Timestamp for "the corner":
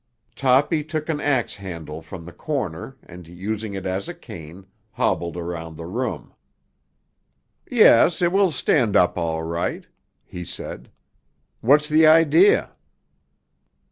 2.25-2.97